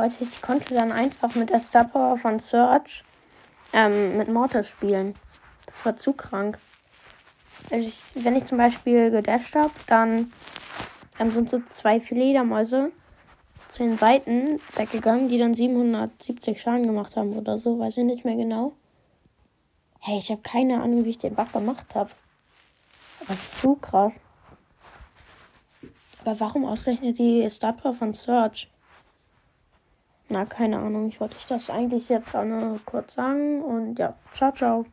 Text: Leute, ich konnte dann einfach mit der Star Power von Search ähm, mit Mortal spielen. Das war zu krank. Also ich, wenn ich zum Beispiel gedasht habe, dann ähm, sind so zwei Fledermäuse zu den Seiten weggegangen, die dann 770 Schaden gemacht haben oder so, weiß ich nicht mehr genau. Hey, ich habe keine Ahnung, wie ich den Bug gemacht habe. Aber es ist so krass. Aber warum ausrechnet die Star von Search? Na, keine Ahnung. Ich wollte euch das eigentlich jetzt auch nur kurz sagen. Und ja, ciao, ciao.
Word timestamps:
Leute, 0.00 0.24
ich 0.24 0.40
konnte 0.40 0.72
dann 0.72 0.92
einfach 0.92 1.34
mit 1.34 1.50
der 1.50 1.60
Star 1.60 1.84
Power 1.84 2.16
von 2.16 2.38
Search 2.38 3.04
ähm, 3.74 4.16
mit 4.16 4.28
Mortal 4.28 4.64
spielen. 4.64 5.12
Das 5.66 5.84
war 5.84 5.94
zu 5.94 6.14
krank. 6.14 6.58
Also 7.70 7.86
ich, 7.86 8.02
wenn 8.14 8.34
ich 8.34 8.44
zum 8.44 8.56
Beispiel 8.56 9.10
gedasht 9.10 9.54
habe, 9.54 9.72
dann 9.88 10.32
ähm, 11.18 11.32
sind 11.32 11.50
so 11.50 11.60
zwei 11.68 12.00
Fledermäuse 12.00 12.92
zu 13.68 13.82
den 13.82 13.98
Seiten 13.98 14.58
weggegangen, 14.74 15.28
die 15.28 15.36
dann 15.36 15.52
770 15.52 16.58
Schaden 16.58 16.86
gemacht 16.86 17.16
haben 17.16 17.34
oder 17.34 17.58
so, 17.58 17.78
weiß 17.78 17.98
ich 17.98 18.04
nicht 18.04 18.24
mehr 18.24 18.36
genau. 18.36 18.72
Hey, 20.00 20.16
ich 20.16 20.30
habe 20.30 20.40
keine 20.40 20.82
Ahnung, 20.82 21.04
wie 21.04 21.10
ich 21.10 21.18
den 21.18 21.34
Bug 21.34 21.52
gemacht 21.52 21.94
habe. 21.94 22.10
Aber 23.20 23.34
es 23.34 23.42
ist 23.42 23.60
so 23.60 23.74
krass. 23.74 24.18
Aber 26.22 26.40
warum 26.40 26.64
ausrechnet 26.64 27.18
die 27.18 27.46
Star 27.50 27.76
von 27.92 28.14
Search? 28.14 28.70
Na, 30.32 30.44
keine 30.44 30.78
Ahnung. 30.78 31.08
Ich 31.08 31.20
wollte 31.20 31.36
euch 31.36 31.46
das 31.46 31.70
eigentlich 31.70 32.08
jetzt 32.08 32.34
auch 32.36 32.44
nur 32.44 32.78
kurz 32.84 33.14
sagen. 33.14 33.62
Und 33.62 33.98
ja, 33.98 34.14
ciao, 34.32 34.52
ciao. 34.52 34.86